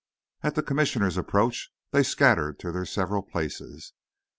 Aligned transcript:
At 0.41 0.55
the 0.55 0.63
Commissioner's 0.63 1.15
approach 1.15 1.71
they 1.91 2.01
scattered 2.01 2.57
to 2.57 2.71
their 2.71 2.87
several 2.87 3.21
places. 3.21 3.93